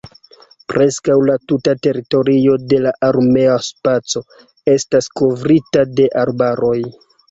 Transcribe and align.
Preskaŭ 0.71 1.17
la 1.31 1.35
tuta 1.51 1.75
teritorio 1.89 2.57
de 2.73 2.81
la 2.87 2.95
armea 3.11 3.61
spaco 3.71 4.27
estas 4.77 5.15
kovrita 5.23 5.89
de 5.99 6.13
arbaroj. 6.29 6.79